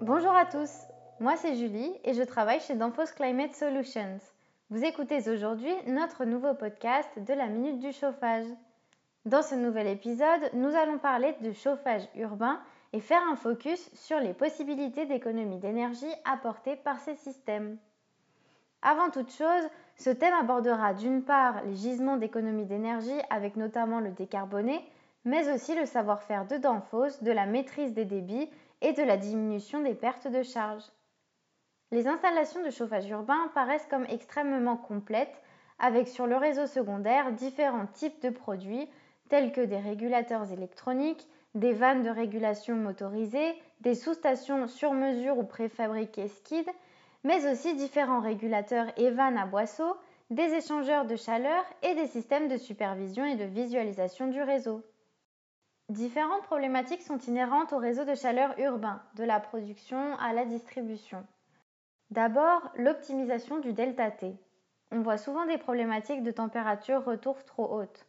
[0.00, 0.70] Bonjour à tous,
[1.18, 4.18] moi c'est Julie et je travaille chez Danfoss Climate Solutions.
[4.70, 8.46] Vous écoutez aujourd'hui notre nouveau podcast de la Minute du Chauffage.
[9.24, 12.60] Dans ce nouvel épisode, nous allons parler de chauffage urbain
[12.92, 17.76] et faire un focus sur les possibilités d'économie d'énergie apportées par ces systèmes.
[18.82, 24.12] Avant toute chose, ce thème abordera d'une part les gisements d'économie d'énergie avec notamment le
[24.12, 24.80] décarboné,
[25.24, 28.48] mais aussi le savoir-faire de Danfoss, de la maîtrise des débits
[28.80, 30.84] et de la diminution des pertes de charge.
[31.90, 35.42] Les installations de chauffage urbain paraissent comme extrêmement complètes,
[35.78, 38.88] avec sur le réseau secondaire différents types de produits
[39.28, 45.44] tels que des régulateurs électroniques, des vannes de régulation motorisées, des sous-stations sur mesure ou
[45.44, 46.66] préfabriquées skid,
[47.24, 49.96] mais aussi différents régulateurs et vannes à boisseau,
[50.30, 54.82] des échangeurs de chaleur et des systèmes de supervision et de visualisation du réseau.
[55.88, 61.24] Différentes problématiques sont inhérentes au réseau de chaleur urbain, de la production à la distribution.
[62.10, 64.36] D'abord, l'optimisation du delta T.
[64.90, 68.06] On voit souvent des problématiques de température retour trop haute.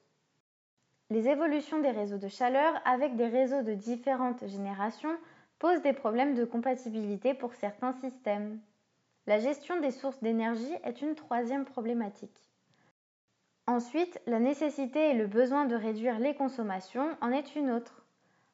[1.10, 5.16] Les évolutions des réseaux de chaleur avec des réseaux de différentes générations
[5.58, 8.60] posent des problèmes de compatibilité pour certains systèmes.
[9.26, 12.49] La gestion des sources d'énergie est une troisième problématique.
[13.70, 18.04] Ensuite, la nécessité et le besoin de réduire les consommations en est une autre.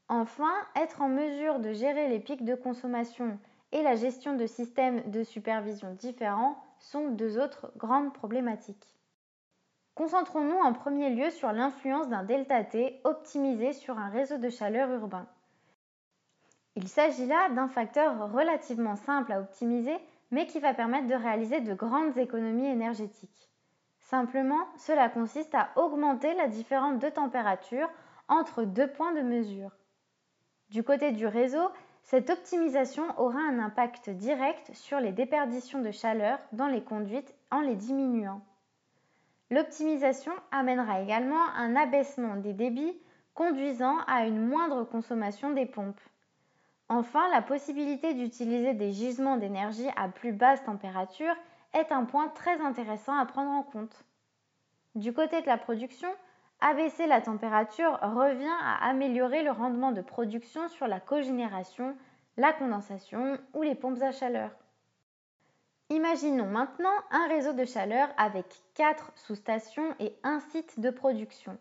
[0.09, 3.39] Enfin, être en mesure de gérer les pics de consommation
[3.71, 8.93] et la gestion de systèmes de supervision différents sont deux autres grandes problématiques.
[9.93, 14.91] Concentrons-nous en premier lieu sur l'influence d'un delta T optimisé sur un réseau de chaleur
[14.91, 15.27] urbain.
[16.75, 19.95] Il s'agit là d'un facteur relativement simple à optimiser,
[20.31, 23.54] mais qui va permettre de réaliser de grandes économies énergétiques.
[24.05, 27.89] Simplement, cela consiste à augmenter la différence de température
[28.27, 29.71] entre deux points de mesure.
[30.69, 31.69] Du côté du réseau,
[32.03, 37.61] cette optimisation aura un impact direct sur les déperditions de chaleur dans les conduites en
[37.61, 38.41] les diminuant.
[39.49, 42.95] L'optimisation amènera également un abaissement des débits
[43.33, 45.99] conduisant à une moindre consommation des pompes.
[46.89, 51.35] Enfin, la possibilité d'utiliser des gisements d'énergie à plus basse température
[51.75, 54.05] est un point très intéressant à prendre en compte.
[54.95, 56.09] Du côté de la production,
[56.61, 61.95] abaisser la température revient à améliorer le rendement de production sur la cogénération,
[62.37, 64.51] la condensation ou les pompes à chaleur.
[65.89, 71.57] Imaginons maintenant un réseau de chaleur avec 4 sous-stations et un site de production.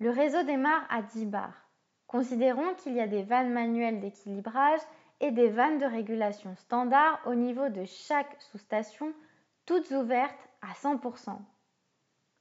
[0.00, 1.68] Le réseau démarre à 10 bars.
[2.08, 4.80] Considérons qu'il y a des vannes manuelles d'équilibrage
[5.20, 9.12] et des vannes de régulation standard au niveau de chaque sous-station
[9.72, 11.30] toutes ouvertes à 100%.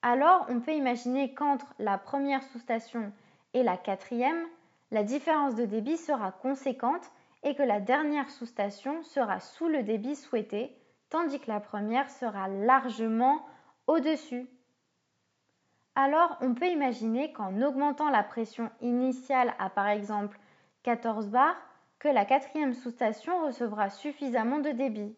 [0.01, 3.13] Alors, on peut imaginer qu'entre la première sous-station
[3.53, 4.45] et la quatrième,
[4.91, 7.09] la différence de débit sera conséquente
[7.43, 10.75] et que la dernière sous-station sera sous le débit souhaité,
[11.09, 13.45] tandis que la première sera largement
[13.87, 14.49] au-dessus.
[15.95, 20.37] Alors, on peut imaginer qu'en augmentant la pression initiale à par exemple
[20.83, 21.55] 14 bars,
[21.97, 25.15] que la quatrième sous-station recevra suffisamment de débit.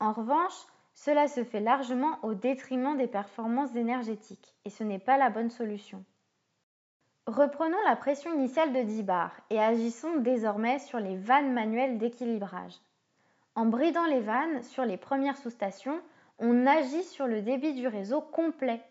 [0.00, 0.66] En revanche,
[1.02, 5.48] cela se fait largement au détriment des performances énergétiques et ce n'est pas la bonne
[5.48, 6.04] solution.
[7.26, 12.74] Reprenons la pression initiale de 10 bars et agissons désormais sur les vannes manuelles d'équilibrage.
[13.54, 16.02] En bridant les vannes sur les premières sous-stations,
[16.38, 18.82] on agit sur le débit du réseau complet.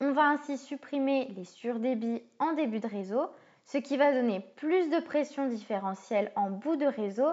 [0.00, 3.26] On va ainsi supprimer les surdébits en début de réseau,
[3.64, 7.30] ce qui va donner plus de pression différentielle en bout de réseau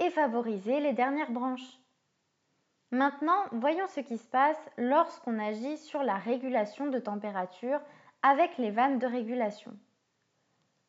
[0.00, 1.81] et favoriser les dernières branches.
[2.92, 7.80] Maintenant, voyons ce qui se passe lorsqu'on agit sur la régulation de température
[8.22, 9.72] avec les vannes de régulation.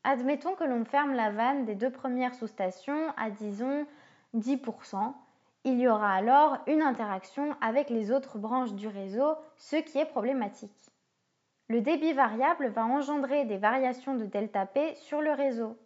[0.04, 3.88] Admettons que l'on ferme la vanne des deux premières sous-stations à disons
[4.36, 5.14] 10%.
[5.64, 10.06] Il y aura alors une interaction avec les autres branches du réseau, ce qui est
[10.06, 10.92] problématique.
[11.70, 15.78] Le débit variable va engendrer des variations de delta P sur le réseau.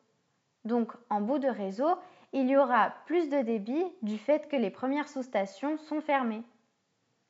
[0.66, 1.96] Donc en bout de réseau,
[2.34, 6.44] il y aura plus de débit du fait que les premières sous-stations sont fermées.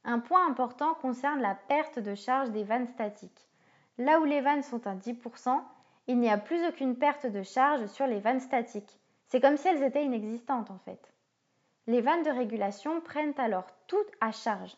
[0.03, 3.47] Un point important concerne la perte de charge des vannes statiques.
[3.97, 5.61] Là où les vannes sont à 10%,
[6.07, 8.99] il n'y a plus aucune perte de charge sur les vannes statiques.
[9.27, 11.13] C'est comme si elles étaient inexistantes en fait.
[11.87, 14.75] Les vannes de régulation prennent alors tout à charge,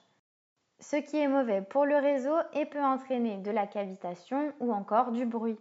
[0.79, 5.11] ce qui est mauvais pour le réseau et peut entraîner de la cavitation ou encore
[5.11, 5.59] du bruit.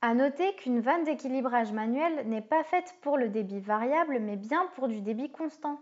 [0.00, 4.66] À noter qu'une vanne d'équilibrage manuel n'est pas faite pour le débit variable mais bien
[4.76, 5.80] pour du débit constant.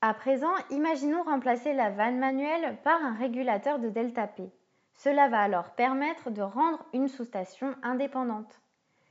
[0.00, 4.50] À présent, imaginons remplacer la vanne manuelle par un régulateur de delta P.
[4.94, 8.62] Cela va alors permettre de rendre une sous-station indépendante.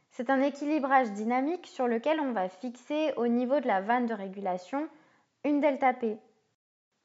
[0.10, 4.16] C'est un équilibrage dynamique sur lequel on va fixer au niveau de la vanne de
[4.16, 4.90] régulation
[5.44, 6.18] une delta P.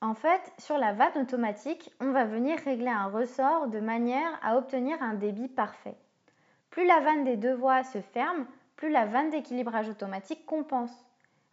[0.01, 4.57] En fait, sur la vanne automatique, on va venir régler un ressort de manière à
[4.57, 5.97] obtenir un débit parfait.
[6.75, 11.07] Plus la vanne des deux voies se ferme, plus la vanne d'équilibrage automatique compense.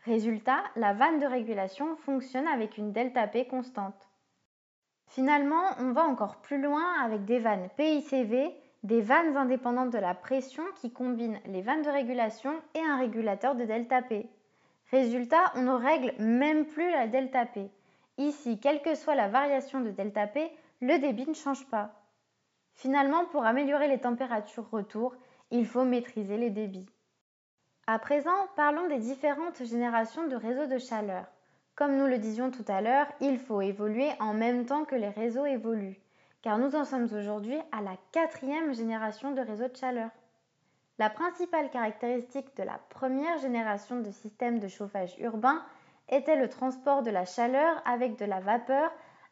[0.03, 4.09] Résultat, la vanne de régulation fonctionne avec une delta P constante.
[5.05, 8.49] Finalement, on va encore plus loin avec des vannes PICV,
[8.81, 13.53] des vannes indépendantes de la pression qui combinent les vannes de régulation et un régulateur
[13.53, 14.27] de delta P.
[14.89, 17.69] Résultat, on ne règle même plus la delta P.
[18.17, 20.51] Ici, quelle que soit la variation de delta P,
[20.81, 22.00] le débit ne change pas.
[22.73, 25.15] Finalement, pour améliorer les températures retour,
[25.51, 26.89] il faut maîtriser les débits.
[27.87, 31.25] À présent, parlons des différentes générations de réseaux de chaleur.
[31.75, 35.09] Comme nous le disions tout à l'heure, il faut évoluer en même temps que les
[35.09, 35.99] réseaux évoluent,
[36.41, 40.09] car nous en sommes aujourd'hui à la quatrième génération de réseaux de chaleur.
[40.99, 45.63] La principale caractéristique de la première génération de systèmes de chauffage urbain
[46.09, 48.91] était le transport de la chaleur avec de la vapeur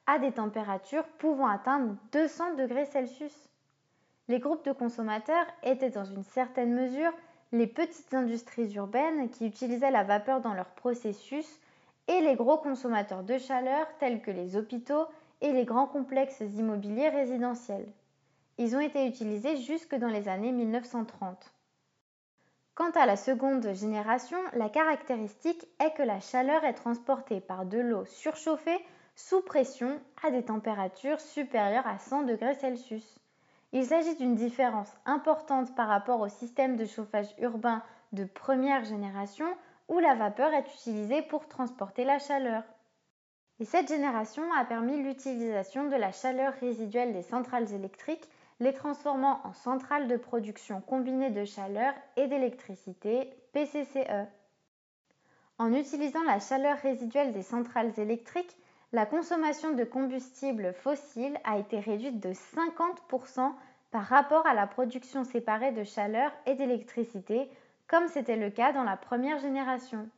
[0.09, 3.47] à des températures pouvant atteindre 200 degrés Celsius.
[4.27, 7.13] Les groupes de consommateurs étaient dans une certaine mesure
[7.51, 11.47] les petites industries urbaines qui utilisaient la vapeur dans leur processus
[12.07, 15.05] et les gros consommateurs de chaleur tels que les hôpitaux
[15.41, 17.87] et les grands complexes immobiliers résidentiels.
[18.57, 21.53] Ils ont été utilisés jusque dans les années 1930.
[22.73, 27.77] Quant à la seconde génération, la caractéristique est que la chaleur est transportée par de
[27.77, 28.79] l'eau surchauffée
[29.19, 32.57] sous pression à des températures supérieures à 100 degrés.
[33.73, 37.83] Il s'agit d'une différence importante par rapport au système de chauffage urbain
[38.13, 39.45] de première génération
[39.89, 42.63] où la vapeur est utilisée pour transporter la chaleur.
[43.59, 48.29] Et cette génération a permis l'utilisation de la chaleur résiduelle des centrales électriques,
[48.61, 54.27] les transformant en centrales de production combinée de chaleur et d'électricité, PCCE.
[55.57, 58.55] En utilisant la chaleur résiduelle des centrales électriques,
[58.91, 63.53] la consommation de combustibles fossiles a été réduite de 50%
[63.91, 67.49] par rapport à la production séparée de chaleur et d'électricité,
[67.87, 70.09] comme c'était le cas dans la première génération.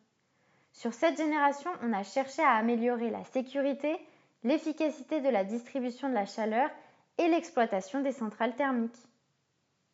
[0.72, 3.98] Sur cette génération, on a cherché à améliorer la sécurité,
[4.44, 6.70] l'efficacité de la distribution de la chaleur
[7.18, 9.08] et l'exploitation des centrales thermiques.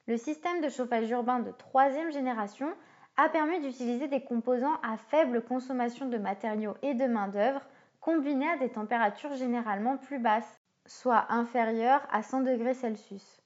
[0.07, 2.71] Le système de chauffage urbain de troisième génération
[3.17, 7.61] a permis d'utiliser des composants à faible consommation de matériaux et de main-d'œuvre
[8.07, 13.41] combinés à des températures généralement plus basses, soit inférieures à 100 degrés Celsius.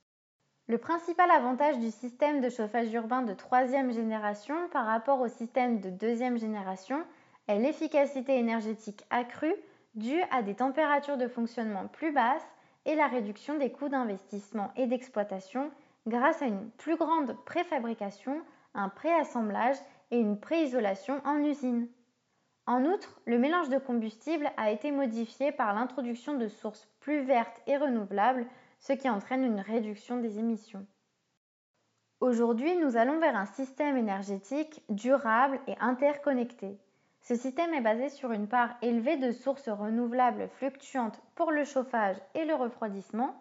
[0.67, 5.79] Le principal avantage du système de chauffage urbain de troisième génération par rapport au système
[5.79, 7.03] de deuxième génération
[7.47, 9.55] est l'efficacité énergétique accrue
[9.95, 12.47] due à des températures de fonctionnement plus basses
[12.85, 15.71] et la réduction des coûts d'investissement et d'exploitation
[16.05, 18.39] grâce à une plus grande préfabrication,
[18.75, 19.77] un préassemblage
[20.11, 21.87] et une préisolation en usine.
[22.67, 27.61] En outre, le mélange de combustible a été modifié par l'introduction de sources plus vertes
[27.67, 28.45] et renouvelables,
[28.79, 30.85] ce qui entraîne une réduction des émissions.
[32.19, 36.77] Aujourd'hui, nous allons vers un système énergétique durable et interconnecté.
[37.21, 42.17] Ce système est basé sur une part élevée de sources renouvelables fluctuantes pour le chauffage
[42.35, 43.35] et le refroidissement,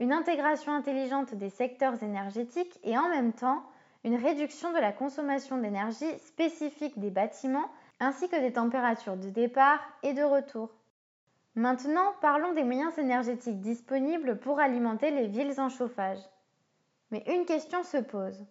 [0.00, 3.62] une intégration intelligente des secteurs énergétiques et en même temps
[4.04, 7.70] une réduction de la consommation d'énergie spécifique des bâtiments
[8.02, 10.70] ainsi que des températures de départ et de retour.
[11.54, 16.18] Maintenant, parlons des moyens énergétiques disponibles pour alimenter les villes en chauffage.
[17.12, 18.44] Mais une question se pose.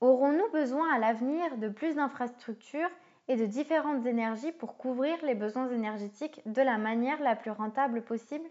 [0.00, 2.88] Aurons-nous besoin à l'avenir de plus d'infrastructures
[3.28, 8.00] et de différentes énergies pour couvrir les besoins énergétiques de la manière la plus rentable
[8.00, 8.48] possible?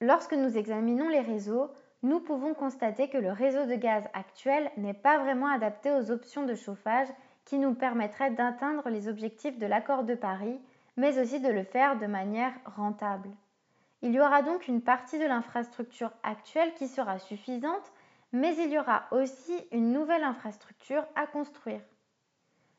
[0.00, 1.70] Lorsque nous examinons les réseaux,
[2.02, 6.44] nous pouvons constater que le réseau de gaz actuel n'est pas vraiment adapté aux options
[6.44, 7.08] de chauffage
[7.44, 10.60] qui nous permettraient d'atteindre les objectifs de l'accord de Paris,
[10.96, 13.30] mais aussi de le faire de manière rentable.
[14.02, 17.92] Il y aura donc une partie de l'infrastructure actuelle qui sera suffisante,
[18.32, 21.80] mais il y aura aussi une nouvelle infrastructure à construire.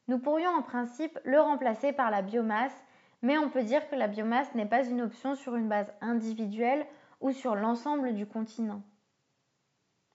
[0.07, 2.75] Nous pourrions en principe le remplacer par la biomasse,
[3.21, 6.85] mais on peut dire que la biomasse n'est pas une option sur une base individuelle
[7.21, 8.83] ou sur l'ensemble du continent.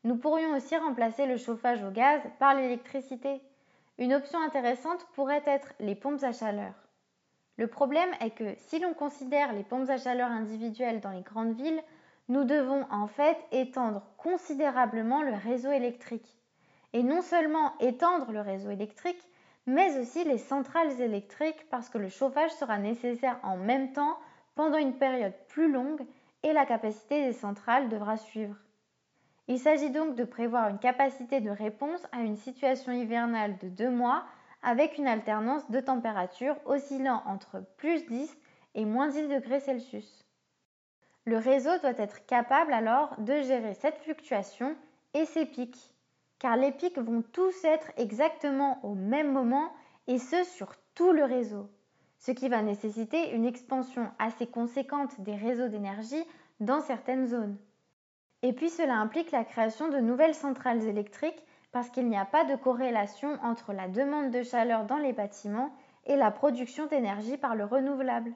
[0.04, 3.42] Nous pourrions aussi remplacer le chauffage au gaz par l'électricité.
[4.00, 6.72] Une option intéressante pourrait être les pompes à chaleur.
[7.58, 11.52] Le problème est que si l'on considère les pompes à chaleur individuelles dans les grandes
[11.52, 11.82] villes,
[12.28, 16.38] nous devons en fait étendre considérablement le réseau électrique.
[16.94, 19.22] Et non seulement étendre le réseau électrique,
[19.66, 24.18] mais aussi les centrales électriques parce que le chauffage sera nécessaire en même temps
[24.54, 26.06] pendant une période plus longue
[26.42, 28.56] et la capacité des centrales devra suivre.
[29.50, 33.90] Il s'agit donc de prévoir une capacité de réponse à une situation hivernale de deux
[33.90, 34.22] mois
[34.62, 38.32] avec une alternance de température oscillant entre plus 10
[38.76, 40.24] et moins 10 degrés Celsius.
[41.24, 44.76] Le réseau doit être capable alors de gérer cette fluctuation
[45.14, 45.96] et ses pics,
[46.38, 49.72] car les pics vont tous être exactement au même moment
[50.06, 51.68] et ce sur tout le réseau,
[52.18, 56.24] ce qui va nécessiter une expansion assez conséquente des réseaux d'énergie
[56.60, 57.58] dans certaines zones.
[58.42, 62.44] Et puis cela implique la création de nouvelles centrales électriques parce qu'il n'y a pas
[62.44, 65.70] de corrélation entre la demande de chaleur dans les bâtiments
[66.06, 68.32] et la production d'énergie par le renouvelable.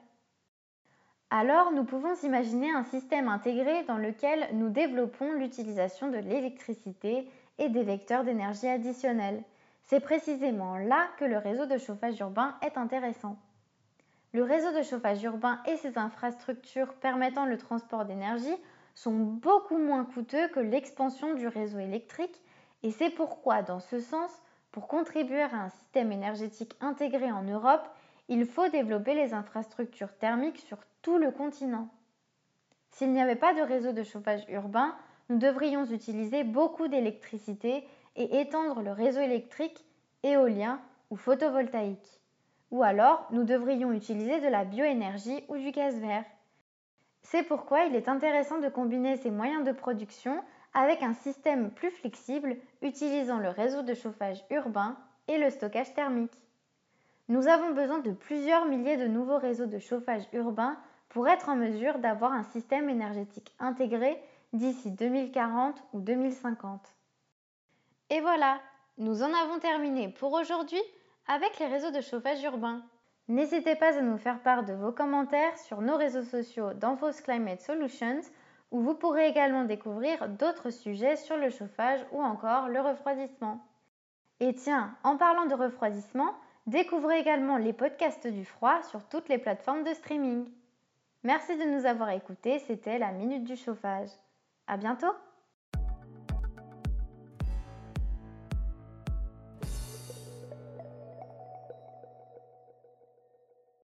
[1.31, 7.69] Alors nous pouvons imaginer un système intégré dans lequel nous développons l'utilisation de l'électricité et
[7.69, 9.43] des vecteurs d'énergie additionnels.
[9.81, 13.37] C'est précisément là que le réseau de chauffage urbain est intéressant.
[14.33, 18.57] Le réseau de chauffage urbain et ses infrastructures permettant le transport d'énergie
[18.95, 22.41] sont beaucoup moins coûteux que l'expansion du réseau électrique
[22.83, 24.31] et c'est pourquoi, dans ce sens,
[24.71, 27.87] pour contribuer à un système énergétique intégré en Europe,
[28.27, 31.89] il faut développer les infrastructures thermiques sur tout le continent.
[32.91, 34.95] S'il n'y avait pas de réseau de chauffage urbain,
[35.29, 39.83] nous devrions utiliser beaucoup d'électricité et étendre le réseau électrique,
[40.23, 42.21] éolien ou photovoltaïque.
[42.71, 46.25] Ou alors, nous devrions utiliser de la bioénergie ou du gaz vert.
[47.25, 50.43] C'est pourquoi il est intéressant de combiner ces moyens de production
[50.75, 54.95] avec un système plus flexible utilisant le réseau de chauffage urbain
[55.27, 56.39] et le stockage thermique.
[57.27, 60.77] Nous avons besoin de plusieurs milliers de nouveaux réseaux de chauffage urbain
[61.09, 64.21] pour être en mesure d'avoir un système énergétique intégré
[64.53, 66.79] d'ici 2040 ou 2050.
[68.11, 68.59] Et voilà,
[68.99, 70.81] nous en avons terminé pour aujourd'hui
[71.27, 72.83] avec les réseaux de chauffage urbain.
[73.27, 77.61] N'hésitez pas à nous faire part de vos commentaires sur nos réseaux sociaux d'Enfos Climate
[77.61, 78.21] Solutions
[78.71, 83.65] où vous pourrez également découvrir d'autres sujets sur le chauffage ou encore le refroidissement.
[84.39, 86.35] Et tiens, en parlant de refroidissement,
[86.67, 90.47] découvrez également les podcasts du froid sur toutes les plateformes de streaming.
[91.23, 94.09] Merci de nous avoir écoutés, c'était la Minute du Chauffage.
[94.67, 95.13] À bientôt!